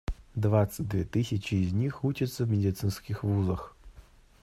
[0.33, 3.75] Двадцать две тысячи из них учатся в медицинских вузах.